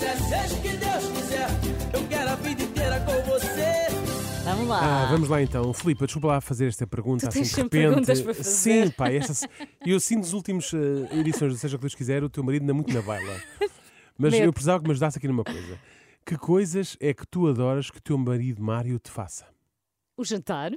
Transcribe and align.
quiser, 0.00 0.16
seja 0.18 0.54
o 0.54 0.62
que 0.62 0.68
Deus 0.76 1.04
quiser. 1.12 1.48
Eu 1.92 2.08
quero 2.08 2.30
a 2.30 2.34
vida 2.36 2.62
inteira 2.62 3.00
com 3.00 3.12
você. 3.30 4.40
Vamos 4.44 4.68
lá. 4.68 4.80
Ah, 5.02 5.06
vamos 5.10 5.28
lá 5.28 5.42
então. 5.42 5.72
Filipe, 5.74 6.04
desculpa 6.06 6.28
lá 6.28 6.40
fazer 6.40 6.66
esta 6.68 6.86
pergunta 6.86 7.28
Tu 7.28 7.28
assim 7.28 7.42
de 7.42 7.50
repente. 7.50 7.70
perguntas 7.70 8.20
para 8.22 8.34
fazer. 8.34 8.50
Sim, 8.50 8.90
pá, 8.90 9.10
esta... 9.10 9.48
eu 9.86 10.00
sinto 10.00 10.20
nos 10.20 10.32
últimos 10.32 10.72
eh, 10.72 11.18
edições 11.18 11.52
do 11.52 11.58
Seja 11.58 11.76
o 11.76 11.78
que 11.78 11.82
Deus 11.82 11.94
quiser, 11.94 12.24
o 12.24 12.30
teu 12.30 12.42
marido 12.42 12.62
anda 12.62 12.72
muito 12.74 12.92
na 12.92 13.02
baila. 13.02 13.40
Mas 14.16 14.32
Medo. 14.32 14.44
eu 14.46 14.52
precisava 14.52 14.80
que 14.80 14.86
me 14.86 14.92
ajudasse 14.92 15.18
aqui 15.18 15.28
numa 15.28 15.44
coisa. 15.44 15.78
Que 16.24 16.36
coisas 16.36 16.96
é 17.00 17.12
que 17.12 17.26
tu 17.26 17.46
adoras 17.48 17.90
que 17.90 17.98
o 17.98 18.02
teu 18.02 18.16
marido 18.16 18.62
Mário 18.62 18.98
te 18.98 19.10
faça? 19.10 19.46
O 20.16 20.24
jantar. 20.24 20.72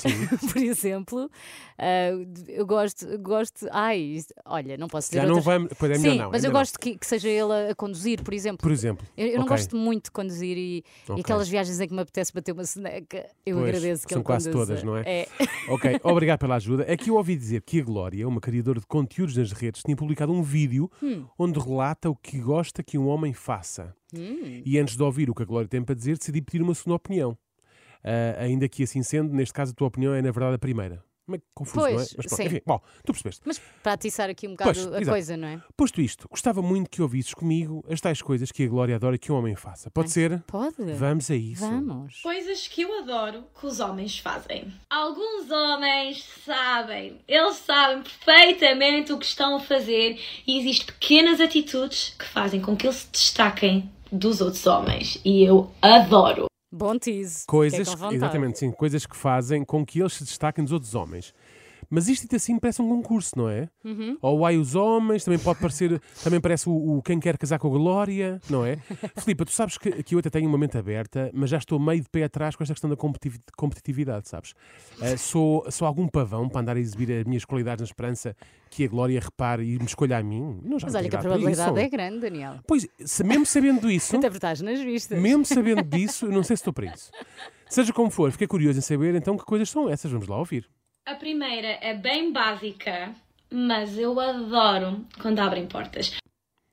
por 0.52 0.56
exemplo. 0.62 1.30
ah, 1.78 2.10
eu 2.48 2.64
gosto, 2.66 3.06
gosto. 3.18 3.66
Ai, 3.70 4.20
olha, 4.46 4.76
não 4.76 4.88
posso 4.88 5.08
dizer 5.08 5.20
Já 5.22 5.26
não 5.26 5.36
outras- 5.36 5.54
vamos. 5.54 5.72
Pois 5.78 5.90
é 5.92 5.94
Sim, 5.96 6.18
não. 6.18 6.28
é 6.28 6.30
mas 6.32 6.44
eu 6.44 6.48
melhor 6.48 6.52
não. 6.52 6.60
gosto 6.60 6.78
que, 6.78 6.96
que 6.98 7.06
seja 7.06 7.28
ele 7.28 7.70
a, 7.70 7.74
conduzir, 7.74 8.22
por 8.22 8.32
exemplo. 8.34 8.58
Por 8.62 8.72
exemplo. 8.72 9.06
Eu, 9.16 9.26
eu 9.28 9.36
não 9.36 9.44
Ok. 9.44 9.56
gosto 9.56 9.76
muito 9.76 10.04
de 10.04 10.10
conduzir 10.10 10.56
e, 10.56 10.78
e 10.78 10.84
Ok. 11.08 11.20
aquelas 11.22 11.48
viagens 11.48 11.80
em 11.80 11.88
que 11.88 11.94
me 11.94 12.00
apetece 12.00 12.32
bater 12.32 12.52
uma 12.52 12.64
soneca, 12.64 13.26
eu 13.44 13.56
Pois, 13.58 13.68
agradeço 13.68 14.06
que 14.06 14.12
são 14.12 14.20
ele 14.20 14.24
quase 14.24 14.50
conduza. 14.50 14.66
todas, 14.66 14.82
não 14.84 14.96
é? 14.96 15.02
É. 15.06 15.28
Ok, 15.68 16.00
obrigado 16.04 16.38
pela 16.40 16.56
ajuda. 16.56 16.84
É 16.86 16.96
que 16.96 17.10
eu 17.10 17.16
ouvi 17.16 17.36
dizer 17.36 17.62
que 17.62 17.80
a 17.80 17.84
Glória, 17.84 18.26
uma 18.26 18.40
criadora 18.40 18.80
de 18.80 18.86
conteúdos 18.86 19.36
nas 19.36 19.52
redes, 19.52 19.82
tinha 19.82 19.96
publicado 19.96 20.32
um 20.32 20.42
vídeo 20.42 20.90
Hum. 21.02 21.24
onde 21.38 21.58
relata 21.58 22.08
o 22.10 22.16
que 22.16 22.38
gosta 22.38 22.82
que 22.82 22.96
um 22.98 23.06
homem 23.08 23.32
faça. 23.32 23.94
Hum. 24.14 24.62
E 24.64 24.78
antes 24.78 24.96
de 24.96 25.02
ouvir 25.02 25.30
o 25.30 25.34
que 25.34 25.42
a 25.42 25.46
Glória 25.46 25.66
tem 25.68 25.82
para 25.82 25.94
dizer, 25.94 26.18
decidi 26.18 26.40
pedir 26.42 26.62
uma 26.62 26.74
segunda 26.74 26.96
opinião. 26.96 27.36
Ah, 28.04 28.42
ainda 28.42 28.68
que 28.68 28.82
assim 28.82 29.02
sendo, 29.02 29.32
neste 29.32 29.54
caso 29.54 29.72
a 29.72 29.74
tua 29.74 29.88
opinião 29.88 30.14
é 30.14 30.22
na 30.22 30.30
verdade 30.30 30.54
a 30.56 30.58
primeira. 30.58 31.02
Mas 31.24 31.40
confuso, 31.54 31.78
não 31.78 31.86
é? 31.86 31.94
Pois, 31.94 32.14
Mas 32.16 32.26
pronto, 32.26 32.36
sim. 32.36 32.46
enfim, 32.46 32.60
bom, 32.66 32.80
tu 33.06 33.12
percebeste. 33.12 33.42
Mas 33.46 33.60
para 33.80 33.92
atiçar 33.92 34.28
aqui 34.28 34.48
um 34.48 34.50
bocado 34.50 34.72
Pois, 34.72 34.86
a 34.86 34.90
exato. 34.90 35.06
coisa, 35.06 35.36
não 35.36 35.46
é? 35.48 35.62
Posto 35.76 36.00
isto, 36.00 36.28
gostava 36.28 36.60
muito 36.60 36.90
que 36.90 37.00
ouvisses 37.00 37.32
comigo 37.32 37.84
as 37.88 38.00
tais 38.00 38.20
coisas 38.20 38.50
que 38.50 38.64
a 38.64 38.68
Glória 38.68 38.96
adora 38.96 39.16
que 39.16 39.30
um 39.30 39.36
homem 39.36 39.54
faça. 39.54 39.88
Pode 39.88 40.10
ser? 40.10 40.42
Pode? 40.48 40.74
Vamos 40.98 41.30
a 41.30 41.36
isso. 41.36 41.64
Vamos. 41.64 42.20
Coisas 42.22 42.66
que 42.66 42.82
eu 42.82 42.98
adoro 42.98 43.44
que 43.58 43.64
os 43.66 43.78
homens 43.78 44.18
fazem. 44.18 44.74
Alguns 44.90 45.48
homens 45.48 46.26
sabem, 46.44 47.20
eles 47.28 47.56
sabem 47.58 48.02
perfeitamente 48.02 49.12
o 49.12 49.18
que 49.18 49.24
estão 49.26 49.56
a 49.56 49.60
fazer 49.60 50.18
e 50.44 50.58
existem 50.58 50.86
pequenas 50.86 51.40
atitudes 51.40 52.16
que 52.18 52.24
fazem 52.24 52.60
com 52.60 52.76
que 52.76 52.84
eles 52.86 52.96
se 52.96 53.08
destaquem 53.12 53.88
dos 54.10 54.40
outros 54.40 54.66
homens. 54.66 55.20
E 55.24 55.44
eu 55.44 55.70
adoro. 55.80 56.46
Bom 56.72 56.98
tease. 56.98 57.44
Coisas, 57.46 57.86
exatamente, 58.10 58.58
sim, 58.58 58.72
coisas 58.72 59.04
que 59.04 59.14
fazem 59.14 59.62
com 59.62 59.84
que 59.84 60.00
eles 60.00 60.14
se 60.14 60.24
destaquem 60.24 60.64
dos 60.64 60.72
outros 60.72 60.94
homens. 60.94 61.34
Mas 61.94 62.08
isto 62.08 62.22
dito 62.22 62.36
assim 62.36 62.58
parece 62.58 62.80
um 62.80 62.88
concurso, 62.88 63.32
não 63.36 63.50
é? 63.50 63.68
Uhum. 63.84 64.16
Ou 64.22 64.46
ai 64.46 64.56
os 64.56 64.74
homens, 64.74 65.24
também 65.24 65.38
pode 65.38 65.60
parecer, 65.60 66.00
também 66.24 66.40
parece 66.40 66.66
o, 66.66 66.96
o 66.96 67.02
quem 67.02 67.20
quer 67.20 67.36
casar 67.36 67.58
com 67.58 67.68
a 67.68 67.70
Glória, 67.70 68.40
não 68.48 68.64
é? 68.64 68.78
Filipa, 69.22 69.44
tu 69.44 69.52
sabes 69.52 69.76
que, 69.76 70.02
que 70.02 70.14
eu 70.14 70.18
até 70.18 70.30
tenho 70.30 70.48
uma 70.48 70.56
mente 70.56 70.78
aberta, 70.78 71.30
mas 71.34 71.50
já 71.50 71.58
estou 71.58 71.78
meio 71.78 72.00
de 72.00 72.08
pé 72.08 72.24
atrás 72.24 72.56
com 72.56 72.62
esta 72.62 72.72
questão 72.72 72.88
da 72.88 72.96
competitiv- 72.96 73.42
competitividade, 73.54 74.26
sabes? 74.26 74.54
Ah, 75.02 75.16
sou, 75.18 75.70
sou 75.70 75.86
algum 75.86 76.08
pavão 76.08 76.48
para 76.48 76.62
andar 76.62 76.76
a 76.78 76.80
exibir 76.80 77.12
as 77.12 77.24
minhas 77.24 77.44
qualidades 77.44 77.82
na 77.82 77.86
esperança 77.86 78.34
que 78.70 78.86
a 78.86 78.88
Glória 78.88 79.20
repare 79.20 79.62
e 79.62 79.78
me 79.78 79.84
escolha 79.84 80.16
a 80.16 80.22
mim? 80.22 80.60
Não, 80.64 80.78
já 80.78 80.86
Mas 80.86 80.94
olha 80.94 81.10
que 81.10 81.16
a 81.16 81.18
probabilidade 81.18 81.78
é 81.78 81.88
grande, 81.90 82.20
Daniel. 82.20 82.54
Pois, 82.66 82.88
se, 83.04 83.22
mesmo 83.22 83.44
sabendo 83.44 83.90
isso, 83.92 84.16
Até 84.16 84.28
estás 84.28 84.62
nas 84.62 84.80
vistas. 84.80 85.20
mesmo 85.20 85.44
sabendo 85.44 85.82
disso, 85.84 86.24
eu 86.24 86.32
não 86.32 86.42
sei 86.42 86.56
se 86.56 86.62
estou 86.62 86.72
para 86.72 86.86
isso. 86.86 87.10
Seja 87.68 87.92
como 87.92 88.10
for, 88.10 88.32
fiquei 88.32 88.46
curioso 88.46 88.78
em 88.78 88.82
saber 88.82 89.14
então 89.14 89.36
que 89.36 89.44
coisas 89.44 89.68
são 89.68 89.90
essas. 89.90 90.10
Vamos 90.10 90.26
lá 90.26 90.38
ouvir. 90.38 90.66
A 91.04 91.16
primeira 91.16 91.78
é 91.80 91.94
bem 91.94 92.32
básica, 92.32 93.12
mas 93.50 93.98
eu 93.98 94.20
adoro 94.20 95.04
quando 95.20 95.40
abrem 95.40 95.66
portas. 95.66 96.16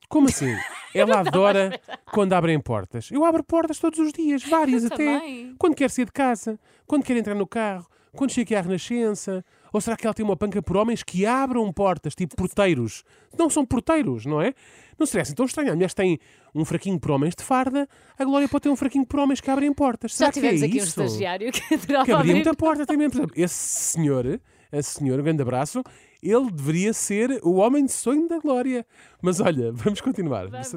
Como 0.08 0.28
assim? 0.28 0.56
Ela 0.94 1.18
adora 1.18 1.80
quando 2.12 2.32
abrem 2.32 2.60
portas. 2.60 3.10
Eu 3.10 3.24
abro 3.24 3.42
portas 3.42 3.80
todos 3.80 3.98
os 3.98 4.12
dias, 4.12 4.44
várias 4.44 4.84
até. 4.86 5.18
Também. 5.18 5.54
Quando 5.58 5.74
quer 5.74 5.90
sair 5.90 6.04
de 6.04 6.12
casa, 6.12 6.60
quando 6.86 7.02
quer 7.02 7.16
entrar 7.16 7.34
no 7.34 7.46
carro, 7.46 7.88
quando 8.12 8.30
chega 8.30 8.42
aqui 8.44 8.54
à 8.54 8.60
Renascença. 8.60 9.44
Ou 9.72 9.80
será 9.80 9.96
que 9.96 10.04
ela 10.04 10.12
tem 10.14 10.24
uma 10.24 10.36
panca 10.36 10.60
por 10.60 10.76
homens 10.76 11.02
que 11.02 11.24
abram 11.24 11.72
portas, 11.72 12.14
tipo 12.14 12.34
porteiros? 12.34 13.04
Não 13.38 13.48
são 13.48 13.64
porteiros, 13.64 14.26
não 14.26 14.42
é? 14.42 14.52
Não 14.98 15.06
seria 15.06 15.22
assim 15.22 15.34
tão 15.34 15.46
estranho. 15.46 15.70
A 15.72 15.74
mulher 15.74 15.92
tem 15.92 16.18
um 16.54 16.64
fraquinho 16.64 16.98
por 16.98 17.12
homens 17.12 17.34
de 17.36 17.44
farda, 17.44 17.88
a 18.18 18.24
Glória 18.24 18.48
pode 18.48 18.62
ter 18.62 18.68
um 18.68 18.76
fraquinho 18.76 19.06
por 19.06 19.20
homens 19.20 19.40
que 19.40 19.50
abrem 19.50 19.72
portas. 19.72 20.12
Já 20.12 20.16
Será 20.16 20.32
que 20.32 20.38
é 20.40 20.42
tivemos 20.42 20.62
aqui 20.62 20.74
um 20.74 20.76
isso? 20.78 21.02
estagiário 21.02 21.52
que 21.52 21.74
adorava 21.74 22.04
que 22.06 22.12
abria 22.12 22.34
muita 22.34 22.54
porta 22.54 22.84
também. 22.84 23.08
Por 23.08 23.18
exemplo, 23.18 23.32
esse 23.36 23.54
senhor, 23.54 24.40
esse 24.72 24.90
senhor, 24.98 25.20
um 25.20 25.22
grande 25.22 25.42
abraço, 25.42 25.82
ele 26.20 26.50
deveria 26.50 26.92
ser 26.92 27.38
o 27.42 27.54
homem 27.54 27.86
de 27.86 27.92
sonho 27.92 28.28
da 28.28 28.38
Glória. 28.38 28.84
Mas 29.22 29.40
olha, 29.40 29.70
vamos 29.72 30.00
continuar. 30.00 30.48
Vamos. 30.48 30.76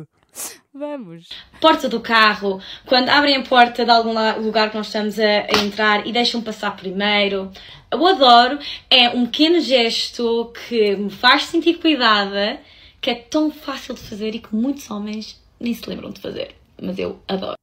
Porta 1.62 1.88
do 1.88 2.00
carro, 2.00 2.60
quando 2.86 3.10
abrem 3.10 3.36
a 3.38 3.44
porta 3.44 3.86
de 3.86 3.92
algum 3.92 4.14
lugar 4.42 4.72
que 4.72 4.78
nós 4.78 4.88
estamos 4.88 5.20
a, 5.20 5.24
a 5.24 5.64
entrar 5.64 6.08
e 6.08 6.12
deixam 6.12 6.42
passar 6.42 6.76
primeiro. 6.76 7.52
Eu 7.92 8.06
adoro, 8.08 8.58
é 8.90 9.10
um 9.10 9.26
pequeno 9.28 9.62
gesto 9.62 10.52
que 10.68 10.96
me 10.96 11.12
faz 11.12 11.44
sentir 11.46 11.76
cuidada, 11.80 12.60
que 13.00 13.10
é 13.12 13.16
tão 13.16 13.52
fácil 13.52 13.94
de 13.94 14.02
fazer 14.02 14.34
e 14.34 14.40
que 14.40 14.56
muitos 14.56 14.90
homens 14.90 15.40
nem 15.60 15.74
se 15.74 15.88
lembram 15.88 16.10
de 16.10 16.20
fazer. 16.20 16.56
Mas 16.82 16.98
eu 16.98 17.20
adoro. 17.28 17.56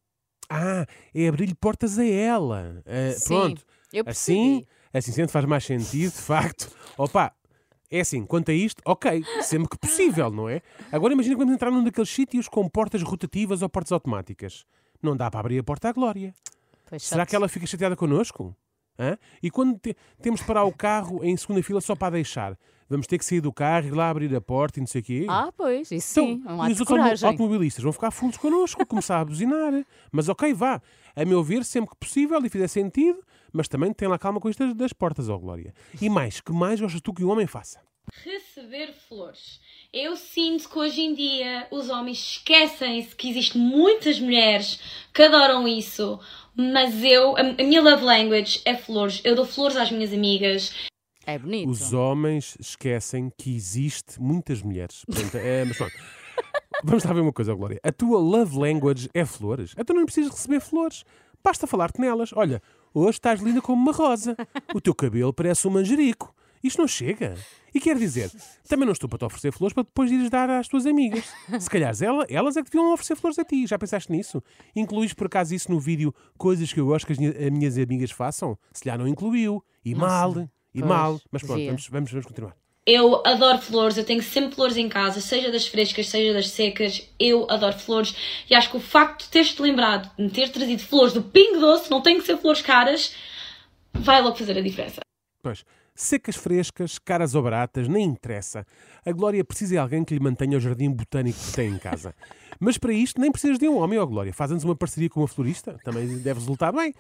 Ah, 0.49 0.87
é 1.15 1.29
abrir-lhe 1.29 1.55
portas 1.55 1.99
a 1.99 2.07
ela. 2.07 2.83
Ah, 2.87 3.13
Sim, 3.13 3.29
pronto. 3.35 3.63
eu 3.93 4.05
Assim, 4.07 4.61
percebi. 4.61 4.67
assim 4.95 5.13
sendo 5.13 5.29
faz 5.31 5.45
mais 5.45 5.65
sentido, 5.65 6.13
de 6.13 6.19
facto. 6.23 6.71
Opa, 6.97 7.33
é 7.91 8.01
assim, 8.01 8.25
quanto 8.25 8.51
a 8.51 8.55
isto, 8.55 8.81
ok, 8.85 9.23
sempre 9.43 9.69
que 9.69 9.79
possível, 9.79 10.31
não 10.31 10.49
é? 10.49 10.63
Agora 10.93 11.13
imagina 11.13 11.35
que 11.35 11.39
vamos 11.41 11.55
entrar 11.55 11.71
num 11.71 11.83
daqueles 11.83 12.09
sítios 12.11 12.49
com 12.49 12.69
portas 12.69 13.03
rotativas 13.03 13.63
ou 13.63 13.69
portas 13.69 13.93
automáticas. 13.93 14.65
Não 15.03 15.17
dá 15.17 15.31
para 15.31 15.41
abrir 15.41 15.59
a 15.59 15.63
porta 15.65 15.89
à 15.89 15.93
Glória. 15.93 16.35
Pois 16.89 17.03
Será 17.03 17.25
que 17.27 17.35
ela 17.35 17.49
fica 17.49 17.67
chateada 17.67 17.97
connosco? 17.97 18.55
Hã? 18.99 19.17
E 19.43 19.51
quando 19.51 19.79
te- 19.79 19.97
temos 20.21 20.41
de 20.41 20.47
parar 20.47 20.65
o 20.65 20.73
carro 20.73 21.25
em 21.25 21.37
segunda 21.37 21.63
fila 21.63 21.81
só 21.81 21.95
para 21.97 22.13
deixar? 22.15 22.57
Vamos 22.89 23.07
ter 23.07 23.19
que 23.19 23.25
sair 23.25 23.41
do 23.41 23.53
carro, 23.53 23.87
ir 23.87 23.93
lá 23.93 24.11
abrir 24.11 24.35
a 24.35 24.41
porta 24.41 24.79
e 24.79 24.81
não 24.81 24.87
sei 24.87 25.01
o 25.01 25.05
quê? 25.05 25.27
Ah, 25.29 25.51
pois, 25.57 25.91
isso 25.93 26.09
sim. 26.13 26.43
É 26.45 26.53
um 26.53 26.69
e 26.69 26.73
os 26.73 26.81
outros 26.81 27.23
automobilistas 27.25 27.83
vão 27.85 27.93
ficar 27.93 28.11
fulos 28.11 28.37
connosco, 28.37 28.85
começar 28.85 29.21
a 29.21 29.25
buzinar. 29.25 29.73
Mas 30.11 30.29
ok, 30.29 30.53
vá. 30.53 30.83
A 31.15 31.25
meu 31.25 31.43
ver, 31.43 31.65
sempre 31.65 31.91
que 31.91 31.97
possível 31.97 32.45
e 32.45 32.49
fizer 32.51 32.67
sentido, 32.69 33.21
mas 33.53 33.69
também 33.69 33.93
tem 33.93 34.09
lá 34.09 34.19
calma 34.19 34.41
com 34.41 34.49
isto 34.49 34.65
das, 34.65 34.75
das 34.75 34.93
portas, 34.93 35.29
ó 35.29 35.39
Glória. 35.39 35.75
E 36.01 36.09
mais, 36.09 36.41
que 36.41 36.53
mais 36.53 36.81
gostas 36.81 37.01
tu 37.01 37.13
que 37.13 37.25
um 37.25 37.31
homem 37.31 37.47
faça? 37.47 37.81
Receber 38.25 38.93
flores. 39.09 39.61
Eu 39.93 40.17
sinto 40.17 40.69
que 40.69 40.79
hoje 40.79 41.01
em 41.01 41.15
dia 41.15 41.67
os 41.71 41.89
homens 41.89 42.19
esquecem-se 42.19 43.15
que 43.15 43.29
existem 43.29 43.61
muitas 43.61 44.21
mulheres 44.21 44.81
que 45.13 45.23
adoram 45.23 45.67
isso, 45.67 46.19
mas 46.55 47.03
eu, 47.03 47.37
a, 47.37 47.41
a 47.41 47.65
minha 47.65 47.83
love 47.83 48.05
language 48.05 48.61
é 48.65 48.77
flores. 48.77 49.21
Eu 49.25 49.35
dou 49.35 49.45
flores 49.45 49.77
às 49.77 49.91
minhas 49.91 50.13
amigas. 50.13 50.75
É 51.27 51.39
bonito. 51.39 51.69
Os 51.69 51.93
homens 51.93 52.57
esquecem 52.59 53.31
que 53.37 53.55
existe 53.55 54.21
muitas 54.21 54.63
mulheres. 54.63 55.05
Portanto, 55.05 55.35
é, 55.37 55.65
mas 55.65 55.77
pronto. 55.77 55.95
Vamos 56.83 57.05
lá 57.05 57.13
ver 57.13 57.21
uma 57.21 57.33
coisa, 57.33 57.55
Glória. 57.55 57.79
A 57.83 57.93
tua 57.93 58.19
love 58.19 58.59
language 58.59 59.09
é 59.13 59.25
flores. 59.25 59.75
Então 59.77 59.95
não 59.95 60.05
precisas 60.05 60.33
receber 60.33 60.61
flores. 60.61 61.05
Basta 61.43 61.67
falar-te 61.67 62.01
nelas. 62.01 62.33
Olha, 62.35 62.63
hoje 62.95 63.11
estás 63.19 63.41
linda 63.41 63.61
como 63.61 63.81
uma 63.83 63.93
rosa. 63.93 64.37
O 64.75 64.81
teu 64.81 64.95
cabelo 64.95 65.33
parece 65.33 65.67
um 65.67 65.71
manjerico. 65.71 66.35
Isto 66.63 66.79
não 66.81 66.89
chega. 66.89 67.37
E 67.75 67.81
quer 67.81 67.97
dizer, 67.97 68.31
também 68.69 68.85
não 68.85 68.93
estou 68.93 69.09
para 69.09 69.19
te 69.21 69.25
oferecer 69.25 69.51
flores 69.53 69.73
para 69.73 69.85
depois 69.85 70.11
ires 70.11 70.29
dar 70.29 70.51
às 70.51 70.69
tuas 70.69 70.85
amigas. 70.87 71.25
Se 71.59 71.71
calhar 71.71 71.95
ela- 72.03 72.27
elas 72.29 72.57
é 72.57 72.63
que 72.63 72.71
deviam 72.71 72.93
oferecer 72.93 73.17
flores 73.17 73.39
a 73.39 73.45
ti. 73.45 73.67
Já 73.67 73.79
pensaste 73.79 74.13
nisso? 74.13 74.43
Incluís 74.77 75.15
por 75.15 75.27
acaso 75.29 75.55
isso 75.55 75.71
no 75.71 75.81
vídeo 75.81 76.15
coisas 76.37 76.71
que 76.73 76.81
eu 76.81 76.87
gosto 76.87 77.07
que 77.07 77.13
as 77.13 77.19
minha- 77.19 77.31
as 77.31 77.51
minhas 77.51 77.79
amigas 77.79 78.11
façam? 78.11 78.59
Se 78.73 78.83
calhar 78.83 78.99
não 78.99 79.09
incluiu. 79.09 79.65
E 79.85 79.95
mal. 79.95 80.33
E 80.75 80.83
mal. 80.83 81.21
Mas 81.31 81.43
pronto, 81.43 81.55
vamos, 81.67 81.89
vamos, 81.89 82.11
vamos 82.11 82.27
continuar. 82.27 82.57
Eu 82.93 83.23
adoro 83.25 83.59
flores, 83.59 83.97
eu 83.97 84.03
tenho 84.03 84.21
sempre 84.21 84.57
flores 84.57 84.77
em 84.77 84.89
casa, 84.89 85.21
seja 85.21 85.53
das 85.53 85.65
frescas, 85.65 86.09
seja 86.09 86.33
das 86.33 86.49
secas. 86.49 87.09
Eu 87.21 87.47
adoro 87.49 87.79
flores 87.79 88.17
e 88.51 88.55
acho 88.55 88.69
que 88.69 88.77
o 88.77 88.81
facto 88.81 89.23
de 89.23 89.29
teres-te 89.29 89.63
lembrado 89.63 90.11
de 90.19 90.29
ter 90.29 90.49
trazido 90.49 90.83
flores 90.83 91.13
do 91.13 91.23
Pingo 91.23 91.61
Doce, 91.61 91.89
não 91.89 92.03
tem 92.03 92.19
que 92.19 92.27
ser 92.27 92.37
flores 92.37 92.63
caras, 92.63 93.15
vai 93.95 94.21
logo 94.21 94.35
fazer 94.35 94.59
a 94.59 94.61
diferença. 94.61 95.03
Pois, 95.41 95.65
secas, 95.95 96.35
frescas, 96.35 96.99
caras 96.99 97.37
ou 97.37 97.45
baratas, 97.45 97.87
nem 97.87 98.03
interessa. 98.03 98.67
A 99.07 99.13
Glória 99.13 99.45
precisa 99.45 99.75
de 99.75 99.79
alguém 99.79 100.03
que 100.03 100.13
lhe 100.13 100.21
mantenha 100.21 100.57
o 100.57 100.61
jardim 100.61 100.91
botânico 100.91 101.39
que 101.39 101.53
tem 101.53 101.71
em 101.71 101.79
casa. 101.79 102.13
Mas 102.59 102.77
para 102.77 102.93
isto 102.93 103.21
nem 103.21 103.31
precisas 103.31 103.57
de 103.57 103.69
um 103.69 103.79
homem, 103.79 104.01
ó 104.01 104.05
Glória. 104.05 104.33
Faz-nos 104.33 104.65
uma 104.65 104.75
parceria 104.75 105.09
com 105.09 105.21
uma 105.21 105.29
florista, 105.29 105.79
também 105.85 106.09
deve 106.09 106.41
resultar 106.41 106.73
bem. 106.73 106.93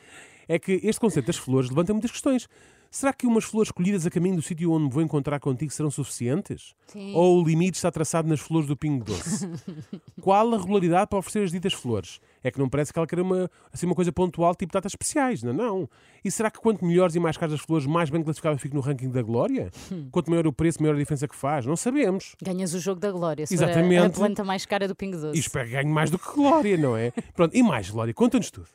É 0.47 0.57
que 0.57 0.81
este 0.85 1.01
conceito 1.01 1.27
das 1.27 1.37
flores 1.37 1.69
levanta 1.69 1.93
muitas 1.93 2.13
questões. 2.13 2.49
Será 2.93 3.13
que 3.13 3.25
umas 3.25 3.45
flores 3.45 3.69
escolhidas 3.69 4.05
a 4.05 4.11
caminho 4.11 4.35
do 4.35 4.43
sítio 4.43 4.73
onde 4.73 4.87
me 4.87 4.91
vou 4.91 5.01
encontrar 5.01 5.39
contigo 5.39 5.71
serão 5.71 5.93
suficientes? 5.93 6.75
Sim. 6.89 7.15
Ou 7.15 7.41
o 7.41 7.45
limite 7.47 7.77
está 7.77 7.89
traçado 7.89 8.29
nas 8.29 8.41
flores 8.41 8.67
do 8.67 8.77
Pingo 8.77 9.05
Doce? 9.05 9.49
Qual 10.21 10.53
a 10.53 10.59
regularidade 10.59 11.09
para 11.09 11.21
oferecer 11.21 11.45
as 11.45 11.53
ditas 11.53 11.73
flores? 11.73 12.21
É 12.43 12.51
que 12.51 12.59
não 12.59 12.69
parece 12.69 12.93
que 12.93 12.99
ela 12.99 13.07
queira 13.07 13.23
uma, 13.23 13.49
assim, 13.73 13.87
uma 13.87 13.95
coisa 13.95 14.11
pontual, 14.11 14.57
tipo 14.57 14.73
datas 14.73 14.91
especiais, 14.93 15.41
não, 15.43 15.53
é? 15.53 15.55
não. 15.55 15.89
E 16.25 16.31
será 16.33 16.51
que 16.51 16.59
quanto 16.59 16.85
melhores 16.85 17.15
e 17.15 17.21
mais 17.21 17.37
caras 17.37 17.55
as 17.55 17.61
flores, 17.61 17.87
mais 17.87 18.11
bem 18.11 18.25
classificado 18.25 18.57
eu 18.57 18.59
fico 18.59 18.75
no 18.75 18.81
ranking 18.81 19.09
da 19.11 19.23
glória? 19.23 19.71
Quanto 20.11 20.29
maior 20.29 20.47
o 20.49 20.53
preço, 20.53 20.83
maior 20.83 20.97
a 20.97 20.99
diferença 20.99 21.29
que 21.29 21.37
faz? 21.37 21.65
Não 21.67 21.77
sabemos. 21.77 22.35
Ganhas 22.43 22.75
o 22.75 22.81
jogo 22.81 23.01
da 23.01 23.13
glória. 23.13 23.47
Se 23.47 23.57
for 23.57 23.63
a- 23.63 23.67
a 23.67 23.71
Exatamente. 23.71 24.17
planta 24.17 24.43
mais 24.43 24.67
cara 24.67 24.89
do 24.89 24.97
Pingo 24.97 25.17
Doce. 25.17 25.37
E 25.37 25.41
espero 25.41 25.67
que 25.67 25.75
ganhe 25.75 25.89
mais 25.89 26.11
do 26.11 26.19
que 26.19 26.33
glória, 26.35 26.77
não 26.77 26.97
é? 26.97 27.13
Pronto, 27.35 27.57
e 27.57 27.63
mais, 27.63 27.89
Glória, 27.89 28.13
conta-nos 28.13 28.51
tudo. 28.51 28.67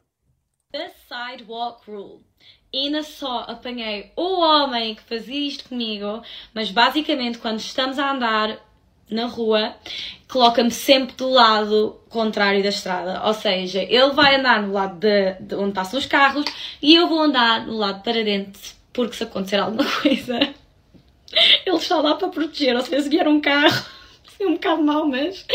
Sidewalk 1.16 1.90
Rule. 1.90 2.20
Ainda 2.74 3.02
só 3.02 3.46
apanhei 3.48 4.12
o 4.18 4.42
homem 4.42 4.96
que 4.96 5.04
fazia 5.04 5.48
isto 5.48 5.70
comigo, 5.70 6.22
mas 6.54 6.70
basicamente 6.70 7.38
quando 7.38 7.60
estamos 7.60 7.98
a 7.98 8.12
andar 8.12 8.60
na 9.10 9.28
rua, 9.28 9.76
coloca-me 10.28 10.72
sempre 10.72 11.16
do 11.16 11.30
lado 11.30 12.02
contrário 12.10 12.62
da 12.62 12.68
estrada. 12.68 13.24
Ou 13.24 13.34
seja, 13.34 13.82
ele 13.82 14.12
vai 14.12 14.36
andar 14.36 14.62
no 14.62 14.74
lado 14.74 15.00
de, 15.00 15.34
de 15.40 15.56
onde 15.56 15.74
passam 15.74 15.98
os 15.98 16.06
carros 16.06 16.44
e 16.82 16.96
eu 16.96 17.08
vou 17.08 17.22
andar 17.22 17.66
no 17.66 17.78
lado 17.78 18.04
para 18.04 18.22
dentro, 18.22 18.60
porque 18.92 19.16
se 19.16 19.24
acontecer 19.24 19.58
alguma 19.58 19.86
coisa, 20.02 20.38
ele 21.66 21.78
está 21.78 21.96
lá 22.02 22.16
para 22.16 22.28
proteger. 22.28 22.76
Ou 22.76 22.82
seja, 22.82 23.04
se 23.04 23.10
vier 23.10 23.28
um 23.28 23.40
carro, 23.40 23.86
é 24.38 24.46
um 24.46 24.56
bocado 24.56 24.84
mau, 24.84 25.08
mas 25.08 25.46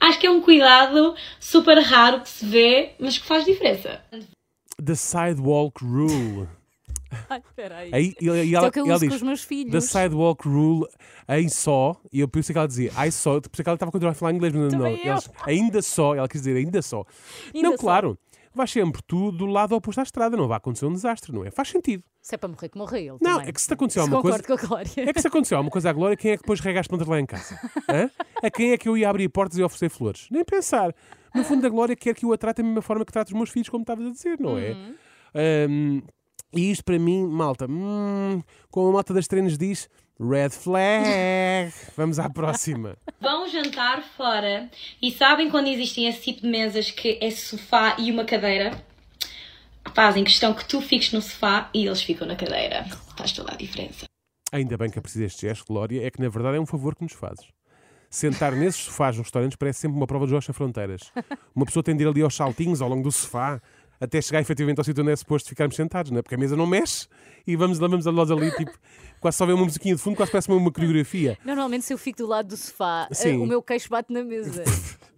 acho 0.00 0.18
que 0.18 0.26
é 0.26 0.30
um 0.30 0.40
cuidado 0.40 1.14
super 1.38 1.78
raro 1.78 2.20
que 2.20 2.28
se 2.28 2.44
vê, 2.44 2.94
mas 2.98 3.16
que 3.16 3.26
faz 3.26 3.44
diferença. 3.44 4.02
The 4.82 4.94
Sidewalk 4.94 5.84
Rule. 5.84 6.48
Ai, 7.30 7.42
peraí. 7.54 7.90
Aí, 7.92 8.14
e, 8.20 8.24
e 8.24 8.28
Isso 8.28 8.34
é 8.34 8.52
ela, 8.52 8.70
que 8.70 8.80
eu 8.80 8.86
e 8.86 8.90
ela 8.90 8.98
diz, 8.98 9.08
com 9.08 9.14
os 9.14 9.22
meus 9.22 9.44
filhos. 9.44 9.72
The 9.72 9.80
Sidewalk 9.80 10.48
Rule 10.48 10.86
em 11.28 11.48
só, 11.48 11.96
e 12.12 12.20
eu 12.20 12.28
pensei 12.28 12.52
que 12.52 12.58
ela 12.58 12.68
dizia 12.68 12.90
I 13.06 13.10
saw, 13.10 13.40
pensei 13.40 13.62
que 13.62 13.68
ela 13.68 13.76
estava 13.76 13.90
a 13.90 13.92
continuar 13.92 14.12
a 14.12 14.14
falar 14.14 14.32
inglês, 14.32 14.52
mas 14.52 14.72
não, 14.72 14.84
ainda 15.46 15.82
só, 15.82 16.14
ela 16.14 16.28
quis 16.28 16.42
dizer 16.42 16.56
ainda 16.56 16.82
só. 16.82 17.04
Ainda 17.54 17.68
não, 17.68 17.76
só. 17.76 17.78
claro, 17.82 18.18
vai 18.54 18.66
sempre 18.66 19.02
tu 19.06 19.32
do 19.32 19.46
lado 19.46 19.74
oposto 19.74 20.00
à 20.00 20.02
estrada, 20.02 20.36
não 20.36 20.48
vai 20.48 20.56
acontecer 20.56 20.86
um 20.86 20.92
desastre, 20.92 21.32
não 21.32 21.44
é? 21.44 21.50
Faz 21.50 21.68
sentido. 21.68 22.02
Se 22.22 22.34
é 22.34 22.38
para 22.38 22.48
morrer, 22.48 22.68
que 22.68 22.78
morre 22.78 23.00
ele. 23.00 23.18
Não, 23.20 23.34
também. 23.34 23.48
é 23.48 23.52
que 23.52 23.60
se 23.60 23.68
te 23.68 23.74
acontecer 23.74 24.00
Se 24.00 24.02
alguma 24.02 24.22
coisa. 24.22 24.38
concordo 24.38 24.60
com 24.60 24.64
a 24.64 24.68
Glória. 24.68 25.10
É 25.10 25.12
que 25.12 25.20
se 25.20 25.26
aconteceu 25.26 25.58
alguma 25.58 25.70
coisa 25.70 25.90
à 25.90 25.92
Glória, 25.92 26.16
quem 26.16 26.30
é 26.32 26.36
que 26.36 26.42
depois 26.42 26.60
rega 26.60 26.80
as 26.80 26.86
plantas 26.86 27.06
lá 27.06 27.20
em 27.20 27.26
casa? 27.26 27.58
Hã? 27.88 28.10
A 28.42 28.50
quem 28.50 28.72
é 28.72 28.78
que 28.78 28.88
eu 28.88 28.96
ia 28.96 29.10
abrir 29.10 29.28
portas 29.28 29.58
e 29.58 29.62
oferecer 29.62 29.90
flores? 29.90 30.26
Nem 30.30 30.44
pensar. 30.44 30.94
No 31.34 31.42
fundo, 31.42 31.66
a 31.66 31.68
Glória 31.68 31.96
quer 31.96 32.14
que 32.14 32.24
eu 32.24 32.32
a 32.32 32.38
trate 32.38 32.62
da 32.62 32.68
mesma 32.68 32.80
forma 32.80 33.04
que 33.04 33.12
trato 33.12 33.28
os 33.28 33.34
meus 33.34 33.50
filhos, 33.50 33.68
como 33.68 33.82
estavas 33.82 34.06
a 34.06 34.10
dizer, 34.10 34.38
não 34.38 34.56
é? 34.56 34.70
Uhum. 34.70 34.94
Hum, 35.68 36.02
e 36.54 36.70
isto 36.70 36.84
para 36.84 36.98
mim, 36.98 37.26
malta, 37.26 37.66
hum, 37.68 38.40
como 38.70 38.88
a 38.90 38.92
malta 38.92 39.12
das 39.12 39.26
treinos 39.26 39.58
diz, 39.58 39.88
red 40.20 40.50
flag. 40.50 41.72
Vamos 41.96 42.20
à 42.20 42.30
próxima. 42.30 42.96
Vão 43.20 43.48
jantar 43.48 44.02
fora 44.16 44.70
e 45.02 45.10
sabem 45.10 45.50
quando 45.50 45.66
existem 45.66 46.06
esse 46.06 46.20
tipo 46.22 46.42
de 46.42 46.48
mesas 46.48 46.92
que 46.92 47.18
é 47.20 47.30
sofá 47.32 47.96
e 47.98 48.12
uma 48.12 48.24
cadeira? 48.24 48.70
Fazem 49.92 50.22
questão 50.22 50.54
que 50.54 50.64
tu 50.64 50.80
fiques 50.80 51.12
no 51.12 51.20
sofá 51.20 51.68
e 51.74 51.84
eles 51.84 52.02
ficam 52.02 52.26
na 52.26 52.36
cadeira. 52.36 52.84
Faz 53.16 53.32
toda 53.32 53.52
a 53.52 53.56
diferença. 53.56 54.04
Ainda 54.52 54.76
bem 54.76 54.88
que 54.88 54.98
aprecio 54.98 55.24
este 55.24 55.48
gesto, 55.48 55.66
Glória, 55.66 56.06
é 56.06 56.10
que 56.10 56.20
na 56.20 56.28
verdade 56.28 56.56
é 56.56 56.60
um 56.60 56.66
favor 56.66 56.94
que 56.94 57.02
nos 57.02 57.12
fazes. 57.12 57.46
Sentar 58.14 58.52
nesses 58.52 58.82
sofás 58.82 59.16
nos 59.16 59.26
restaurantes 59.26 59.56
parece 59.56 59.80
sempre 59.80 59.96
uma 59.96 60.06
prova 60.06 60.24
de 60.24 60.40
sem 60.40 60.54
fronteiras. 60.54 61.10
Uma 61.52 61.66
pessoa 61.66 61.82
tem 61.82 61.96
de 61.96 62.04
ir 62.04 62.06
ali 62.06 62.22
aos 62.22 62.36
saltinhos 62.36 62.80
ao 62.80 62.88
longo 62.88 63.02
do 63.02 63.10
sofá 63.10 63.60
até 64.00 64.22
chegar 64.22 64.40
efetivamente 64.40 64.78
ao 64.78 64.84
sítio 64.84 65.02
onde 65.02 65.10
é 65.10 65.16
suposto 65.16 65.48
ficarmos 65.48 65.74
sentados, 65.74 66.12
não 66.12 66.20
é? 66.20 66.22
Porque 66.22 66.36
a 66.36 66.38
mesa 66.38 66.54
não 66.54 66.64
mexe 66.64 67.08
e 67.44 67.56
vamos, 67.56 67.76
vamos 67.76 68.06
a 68.06 68.12
nós 68.12 68.30
ali, 68.30 68.52
tipo, 68.52 68.70
quase 69.18 69.36
só 69.36 69.44
vê 69.44 69.52
uma 69.52 69.64
musiquinha 69.64 69.96
de 69.96 70.00
fundo, 70.00 70.14
quase 70.14 70.30
parece 70.30 70.48
uma, 70.48 70.56
uma 70.56 70.70
coreografia. 70.70 71.36
Normalmente, 71.44 71.86
se 71.86 71.92
eu 71.92 71.98
fico 71.98 72.18
do 72.18 72.28
lado 72.28 72.46
do 72.46 72.56
sofá, 72.56 73.08
eh, 73.10 73.14
Sim. 73.14 73.38
o 73.38 73.46
meu 73.48 73.60
queixo 73.60 73.88
bate 73.88 74.12
na 74.12 74.22
mesa. 74.22 74.62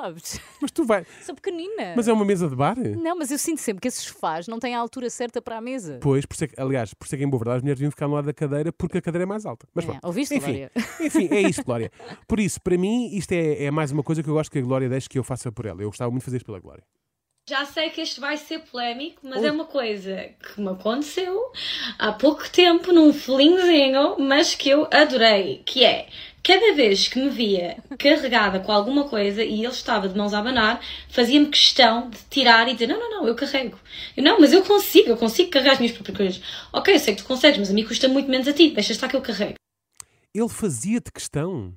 Sabes? 0.00 0.38
Mas 0.60 0.70
tu 0.70 0.84
vai. 0.84 1.06
Sou 1.22 1.34
pequenina. 1.34 1.94
Mas 1.96 2.06
é 2.06 2.12
uma 2.12 2.24
mesa 2.24 2.48
de 2.48 2.54
bar? 2.54 2.76
Não, 2.78 3.16
mas 3.16 3.30
eu 3.30 3.38
sinto 3.38 3.60
sempre 3.60 3.80
que 3.80 3.88
esses 3.88 4.02
sofás 4.04 4.46
não 4.46 4.58
têm 4.58 4.74
a 4.74 4.78
altura 4.78 5.08
certa 5.08 5.40
para 5.40 5.56
a 5.56 5.60
mesa. 5.60 5.98
Pois, 6.02 6.26
por 6.26 6.34
isso 6.34 6.44
é 6.44 6.48
que, 6.48 6.60
aliás, 6.60 6.92
por 6.92 7.06
isso 7.06 7.14
é 7.14 7.18
que 7.18 7.24
em 7.24 7.28
boa 7.28 7.38
verdade 7.38 7.56
as 7.58 7.62
mulheres 7.62 7.78
deviam 7.78 7.90
ficar 7.90 8.06
no 8.06 8.14
lado 8.14 8.26
da 8.26 8.34
cadeira 8.34 8.70
porque 8.72 8.98
a 8.98 9.02
cadeira 9.02 9.22
é 9.22 9.26
mais 9.26 9.46
alta. 9.46 9.66
Mas 9.74 9.84
É, 9.84 9.88
pronto. 9.88 10.04
ouviste, 10.04 10.34
enfim, 10.34 10.46
Glória? 10.52 10.70
enfim, 11.00 11.28
é 11.30 11.40
isto, 11.40 11.64
Glória. 11.64 11.90
Por 12.28 12.38
isso, 12.40 12.60
para 12.60 12.76
mim, 12.76 13.08
isto 13.16 13.32
é, 13.32 13.64
é 13.64 13.70
mais 13.70 13.90
uma 13.90 14.02
coisa 14.02 14.22
que 14.22 14.28
eu 14.28 14.34
gosto 14.34 14.50
que 14.50 14.58
a 14.58 14.62
Glória 14.62 14.88
deixe 14.88 15.08
que 15.08 15.18
eu 15.18 15.24
faça 15.24 15.50
por 15.50 15.64
ela. 15.64 15.80
Eu 15.80 15.88
gostava 15.88 16.10
muito 16.10 16.22
de 16.22 16.26
fazer 16.26 16.36
isto 16.38 16.46
pela 16.46 16.58
Glória. 16.60 16.84
Já 17.48 17.64
sei 17.64 17.90
que 17.90 18.00
este 18.00 18.20
vai 18.20 18.36
ser 18.36 18.58
polémico, 18.70 19.20
mas 19.22 19.40
Ui. 19.40 19.46
é 19.46 19.52
uma 19.52 19.66
coisa 19.66 20.30
que 20.54 20.60
me 20.60 20.68
aconteceu 20.68 21.40
há 21.96 22.12
pouco 22.12 22.50
tempo 22.50 22.92
num 22.92 23.12
felinzinho, 23.12 24.16
mas 24.18 24.56
que 24.56 24.68
eu 24.68 24.88
adorei, 24.92 25.62
que 25.64 25.84
é 25.84 26.08
cada 26.46 26.74
vez 26.74 27.08
que 27.08 27.18
me 27.18 27.28
via 27.28 27.82
carregada 27.98 28.60
com 28.60 28.70
alguma 28.70 29.08
coisa 29.08 29.42
e 29.42 29.64
ele 29.64 29.66
estava 29.66 30.08
de 30.08 30.16
mãos 30.16 30.32
a 30.32 30.38
abanar, 30.38 30.80
fazia-me 31.08 31.48
questão 31.48 32.08
de 32.08 32.18
tirar 32.30 32.68
e 32.68 32.74
dizer, 32.74 32.86
não, 32.86 33.00
não, 33.00 33.10
não, 33.10 33.26
eu 33.26 33.34
carrego. 33.34 33.76
Eu, 34.16 34.22
não, 34.22 34.38
mas 34.38 34.52
eu 34.52 34.62
consigo, 34.62 35.08
eu 35.08 35.16
consigo 35.16 35.50
carregar 35.50 35.72
as 35.72 35.80
minhas 35.80 35.92
próprias 35.92 36.16
coisas. 36.16 36.42
Ok, 36.72 36.94
eu 36.94 37.00
sei 37.00 37.16
que 37.16 37.22
tu 37.22 37.26
consegues, 37.26 37.58
mas 37.58 37.70
a 37.70 37.72
mim 37.72 37.84
custa 37.84 38.06
muito 38.06 38.30
menos 38.30 38.46
a 38.46 38.52
ti, 38.52 38.70
deixa 38.70 38.92
estar 38.92 39.08
que 39.08 39.16
eu 39.16 39.22
carrego. 39.22 39.54
Ele 40.32 40.48
fazia-te 40.48 41.10
questão. 41.10 41.74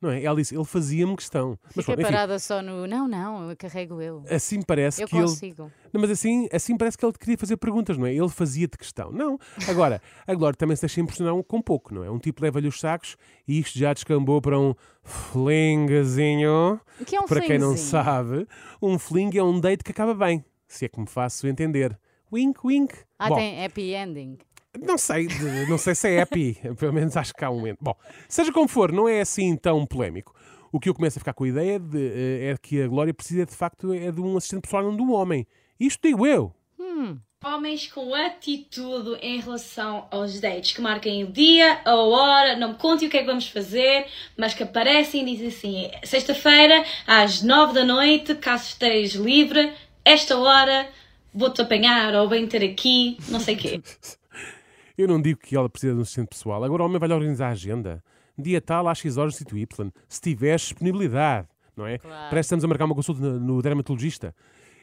Não 0.00 0.10
é? 0.10 0.22
Ela 0.22 0.36
disse, 0.36 0.54
ele 0.54 0.64
fazia-me 0.64 1.16
questão. 1.16 1.58
Mas 1.64 1.70
Fiquei 1.84 1.84
pronto, 1.84 2.00
enfim, 2.02 2.12
parada 2.12 2.38
só 2.38 2.62
no. 2.62 2.86
Não, 2.86 3.08
não, 3.08 3.50
eu 3.50 3.56
carrego 3.56 4.00
eu. 4.00 4.22
assim 4.30 4.62
parece 4.62 5.02
Eu 5.02 5.08
que 5.08 5.16
ele. 5.16 5.24
consigo. 5.24 5.72
Não, 5.92 6.00
mas 6.00 6.10
assim, 6.10 6.48
assim 6.52 6.76
parece 6.76 6.96
que 6.96 7.04
ele 7.04 7.12
te 7.12 7.18
queria 7.18 7.36
fazer 7.36 7.56
perguntas, 7.56 7.98
não 7.98 8.06
é? 8.06 8.14
Ele 8.14 8.28
fazia-te 8.28 8.78
questão. 8.78 9.10
Não. 9.10 9.38
Agora, 9.68 10.00
a 10.26 10.34
Glória 10.34 10.56
também 10.56 10.76
se 10.76 10.82
deixa 10.82 11.00
impressionar 11.00 11.34
um- 11.34 11.42
com 11.42 11.60
pouco, 11.60 11.92
não 11.92 12.04
é? 12.04 12.10
Um 12.10 12.18
tipo 12.18 12.42
leva-lhe 12.42 12.68
os 12.68 12.78
sacos 12.78 13.16
e 13.46 13.58
isto 13.58 13.76
já 13.76 13.92
descambou 13.92 14.40
para 14.40 14.56
um 14.58 14.72
flingazinho. 15.02 16.80
Que 17.06 17.16
é 17.16 17.20
um 17.20 17.26
para 17.26 17.40
quem 17.40 17.58
não 17.58 17.76
sabe, 17.76 18.46
um 18.80 18.98
fling 18.98 19.30
é 19.36 19.42
um 19.42 19.58
date 19.60 19.82
que 19.84 19.90
acaba 19.90 20.14
bem. 20.14 20.44
Se 20.66 20.84
é 20.84 20.88
que 20.88 21.00
me 21.00 21.06
faço 21.06 21.46
entender. 21.46 21.98
Wink, 22.30 22.60
wink. 22.62 22.94
Ah, 23.18 23.30
Bom, 23.30 23.36
tem 23.36 23.64
happy 23.64 23.94
ending. 23.94 24.38
Não 24.80 24.98
sei, 24.98 25.28
não 25.68 25.78
sei 25.78 25.94
se 25.94 26.08
é 26.08 26.22
happy. 26.22 26.58
Pelo 26.78 26.92
menos 26.92 27.16
acho 27.16 27.34
que 27.34 27.44
há 27.44 27.50
um 27.50 27.56
momento. 27.56 27.78
Bom, 27.80 27.94
seja 28.28 28.52
como 28.52 28.68
for, 28.68 28.92
não 28.92 29.08
é 29.08 29.20
assim 29.20 29.56
tão 29.56 29.86
polémico. 29.86 30.34
O 30.70 30.78
que 30.78 30.88
eu 30.88 30.94
começo 30.94 31.18
a 31.18 31.20
ficar 31.20 31.32
com 31.32 31.44
a 31.44 31.48
ideia 31.48 31.78
de, 31.78 31.98
eh, 31.98 32.50
é 32.52 32.56
que 32.60 32.82
a 32.82 32.88
Glória 32.88 33.14
precisa 33.14 33.46
de 33.46 33.54
facto 33.54 33.92
é 33.94 34.12
de 34.12 34.20
um 34.20 34.36
assistente 34.36 34.62
pessoal, 34.62 34.82
não 34.82 34.94
de 34.94 35.02
um 35.02 35.12
homem. 35.12 35.46
Isto 35.80 36.06
digo 36.06 36.26
eu. 36.26 36.54
Homens 37.44 37.86
com 37.86 38.12
atitude 38.14 39.16
em 39.22 39.38
relação 39.38 40.08
aos 40.10 40.40
dates, 40.40 40.72
que 40.72 40.80
marquem 40.80 41.22
o 41.22 41.30
dia, 41.30 41.80
a 41.84 41.94
hora, 41.94 42.56
não 42.56 42.70
me 42.70 42.74
contem 42.74 43.06
o 43.06 43.10
que 43.10 43.16
é 43.16 43.20
que 43.20 43.26
vamos 43.26 43.46
fazer, 43.46 44.06
mas 44.36 44.54
que 44.54 44.64
aparecem 44.64 45.22
e 45.22 45.36
dizem 45.36 45.46
assim: 45.46 45.90
sexta-feira, 46.02 46.84
às 47.06 47.40
nove 47.40 47.74
da 47.74 47.84
noite, 47.84 48.34
caso 48.34 48.64
estejas 48.70 49.12
livre, 49.12 49.72
esta 50.04 50.36
hora 50.36 50.88
vou-te 51.32 51.62
apanhar 51.62 52.12
ou 52.16 52.28
bem 52.28 52.44
ter 52.44 52.64
aqui, 52.64 53.16
não 53.28 53.38
sei 53.38 53.54
o 53.54 53.58
quê. 53.58 53.82
Eu 54.98 55.06
não 55.06 55.22
digo 55.22 55.38
que 55.38 55.54
ela 55.54 55.68
precisa 55.68 55.92
de 55.92 56.00
um 56.00 56.02
assistente 56.02 56.26
pessoal. 56.26 56.64
Agora 56.64 56.82
o 56.82 56.86
homem 56.86 56.98
vai-lhe 56.98 57.14
organizar 57.14 57.50
a 57.50 57.52
agenda. 57.52 58.02
Dia 58.36 58.60
tal, 58.60 58.88
às 58.88 58.98
X 58.98 59.16
horas, 59.16 59.36
sítio 59.36 59.56
Y. 59.56 59.92
Se 60.08 60.20
tiver 60.20 60.56
disponibilidade, 60.56 61.46
não 61.76 61.86
é? 61.86 61.98
Claro. 61.98 62.30
Parece 62.30 62.32
que 62.34 62.40
estamos 62.40 62.64
a 62.64 62.68
marcar 62.68 62.84
uma 62.84 62.96
consulta 62.96 63.20
no, 63.20 63.38
no 63.38 63.62
dermatologista. 63.62 64.34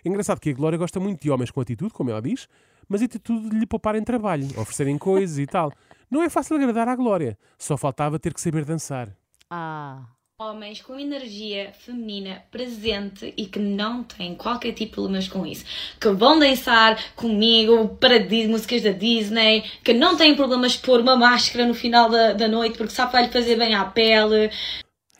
É 0.05 0.07
engraçado 0.07 0.39
que 0.39 0.51
a 0.51 0.53
Glória 0.53 0.77
gosta 0.77 1.01
muito 1.01 1.21
de 1.21 1.29
homens 1.29 1.51
com 1.51 1.59
atitude, 1.59 1.91
como 1.91 2.11
ela 2.11 2.21
diz, 2.21 2.47
mas 2.87 3.01
atitude 3.01 3.49
de 3.49 3.59
lhe 3.59 3.65
pouparem 3.65 4.01
trabalho, 4.03 4.45
oferecerem 4.57 4.97
coisas 4.97 5.37
e 5.37 5.45
tal. 5.45 5.73
Não 6.09 6.23
é 6.23 6.29
fácil 6.29 6.55
agradar 6.55 6.87
à 6.87 6.95
Glória. 6.95 7.37
Só 7.57 7.75
faltava 7.75 8.17
ter 8.17 8.33
que 8.33 8.39
saber 8.39 8.63
dançar. 8.63 9.13
Ah. 9.49 10.14
Homens 10.39 10.81
com 10.81 10.99
energia 10.99 11.71
feminina 11.79 12.43
presente 12.51 13.33
e 13.37 13.45
que 13.45 13.57
não 13.57 14.03
têm 14.03 14.35
qualquer 14.35 14.73
tipo 14.73 14.89
de 14.89 14.91
problemas 14.91 15.29
com 15.29 15.45
isso. 15.45 15.63
Que 15.97 16.09
vão 16.09 16.37
dançar 16.37 17.01
comigo 17.15 17.95
para 17.95 18.19
Dis- 18.19 18.49
músicas 18.49 18.81
da 18.81 18.91
Disney, 18.91 19.63
que 19.81 19.93
não 19.93 20.17
têm 20.17 20.35
problemas 20.35 20.73
de 20.73 20.79
pôr 20.79 20.99
uma 20.99 21.15
máscara 21.15 21.65
no 21.65 21.73
final 21.73 22.09
da, 22.09 22.33
da 22.33 22.49
noite 22.49 22.77
porque 22.77 22.91
sabe 22.91 23.11
que 23.11 23.13
vai 23.13 23.25
lhe 23.27 23.31
fazer 23.31 23.55
bem 23.55 23.75
à 23.75 23.85
pele. 23.85 24.51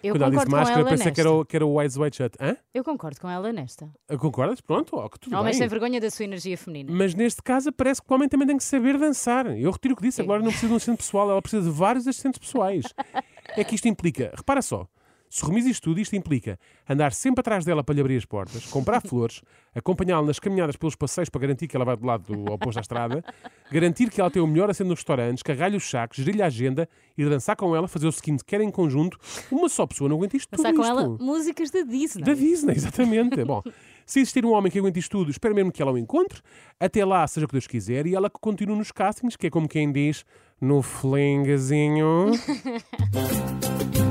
Eu 0.04 0.14
Quando 0.16 0.22
ela 0.24 0.32
disse 0.32 0.46
concordo 0.46 0.52
com 0.52 0.58
máscara, 0.58 0.80
ela 0.82 0.90
pensei 0.90 1.06
nesta. 1.06 1.12
que 1.16 1.22
era, 1.22 1.32
o, 1.32 1.46
que 1.46 1.56
era 1.56 1.66
o 1.66 1.82
Eyes 1.82 1.96
Wide 1.96 2.18
Shut. 2.18 2.36
Hã? 2.42 2.58
Eu 2.74 2.84
concordo 2.84 3.22
com 3.22 3.30
ela 3.30 3.54
nesta. 3.54 3.90
Concordas? 4.20 4.60
Pronto, 4.60 4.98
ó, 4.98 5.08
que 5.08 5.18
tudo 5.18 5.34
Homens 5.38 5.56
bem. 5.56 5.60
sem 5.60 5.68
vergonha 5.70 6.02
da 6.02 6.12
sua 6.12 6.26
energia 6.26 6.58
feminina. 6.58 6.92
Mas 6.94 7.16
neste 7.16 7.42
caso 7.42 7.72
parece 7.72 8.02
que 8.02 8.12
o 8.12 8.14
homem 8.16 8.28
também 8.28 8.46
tem 8.50 8.58
que 8.58 8.64
saber 8.66 8.98
dançar. 8.98 9.46
Eu 9.58 9.72
retiro 9.72 9.94
o 9.94 9.98
que 9.98 10.04
disse, 10.04 10.22
a 10.22 10.26
Glória 10.26 10.44
não 10.44 10.52
precisa 10.52 10.68
de 10.68 10.74
um 10.74 10.76
assistente 10.76 10.98
pessoal, 10.98 11.32
ela 11.32 11.42
precisa 11.42 11.64
de 11.64 11.74
vários 11.74 12.06
assistentes 12.06 12.38
pessoais. 12.38 12.84
É 13.58 13.64
que 13.64 13.76
isto 13.76 13.88
implica, 13.88 14.34
repara 14.36 14.60
só, 14.60 14.88
se 15.36 15.46
remis 15.46 15.66
isto 15.66 15.84
tudo, 15.84 16.00
isto 16.00 16.16
implica 16.16 16.58
andar 16.88 17.12
sempre 17.12 17.42
atrás 17.42 17.66
dela 17.66 17.84
para 17.84 17.94
lhe 17.94 18.00
abrir 18.00 18.16
as 18.16 18.24
portas, 18.24 18.66
comprar 18.68 19.02
flores, 19.06 19.42
acompanhá-la 19.76 20.26
nas 20.26 20.40
caminhadas 20.40 20.78
pelos 20.78 20.96
passeios 20.96 21.28
para 21.28 21.42
garantir 21.42 21.68
que 21.68 21.76
ela 21.76 21.84
vai 21.84 21.98
do 21.98 22.06
lado 22.06 22.24
do 22.34 22.54
oposto 22.54 22.78
à 22.78 22.82
estrada, 22.82 23.22
garantir 23.70 24.10
que 24.10 24.22
ela 24.22 24.32
tem 24.32 24.42
o 24.42 24.48
melhor 24.48 24.70
assento 24.70 24.88
nos 24.88 25.00
restaurantes, 25.00 25.44
carregar-lhe 25.44 25.76
os 25.76 25.90
sacos, 25.90 26.20
gerir-lhe 26.20 26.42
a 26.42 26.46
agenda, 26.46 26.88
ir 27.18 27.30
dançar 27.30 27.58
com 27.58 27.76
ela, 27.76 27.86
fazer 27.86 28.08
o 28.08 28.14
seguinte, 28.14 28.46
quer 28.46 28.62
em 28.62 28.72
conjunto, 28.72 29.20
uma 29.52 29.68
só 29.68 29.86
pessoa 29.86 30.10
não 30.10 30.16
aguenta 30.16 30.38
isto 30.38 30.50
tudo 30.50 30.64
com 30.64 30.70
isto. 30.70 30.86
ela 30.86 31.06
músicas 31.20 31.70
da 31.70 31.82
Disney. 31.82 32.24
Da 32.24 32.34
Disney, 32.34 32.74
exatamente. 32.74 33.44
Bom, 33.44 33.62
Se 34.06 34.22
existir 34.22 34.46
um 34.46 34.54
homem 34.54 34.72
que 34.72 34.80
aguente 34.80 35.00
isto 35.00 35.18
tudo, 35.18 35.32
espero 35.32 35.54
mesmo 35.54 35.70
que 35.70 35.82
ela 35.82 35.92
o 35.92 35.98
encontre. 35.98 36.40
Até 36.80 37.04
lá, 37.04 37.28
seja 37.28 37.46
o 37.46 37.50
que 37.50 37.56
Deus 37.56 37.68
quiser. 37.68 38.08
E 38.08 38.16
ela 38.16 38.30
que 38.30 38.40
continue 38.40 38.78
nos 38.78 38.90
castings, 38.90 39.36
que 39.36 39.48
é 39.48 39.50
como 39.50 39.68
quem 39.68 39.92
diz, 39.92 40.24
no 40.62 40.82
flingazinho. 40.82 42.32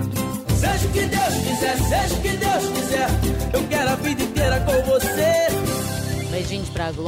Seja 0.75 0.88
o 0.88 0.93
que 0.93 1.07
Deus 1.07 1.35
quiser, 1.35 1.78
seja 1.78 2.14
o 2.16 2.21
que 2.21 2.28
Deus 2.31 2.64
quiser. 2.75 3.09
Eu 3.52 3.69
quero 3.69 3.90
a 3.90 3.95
vida 3.95 4.23
inteira 4.25 4.61
com 4.61 4.83
você. 4.83 6.28
Beijinhos 6.33 6.69
para 6.71 6.87
a 6.88 6.93
Glória. 6.93 7.04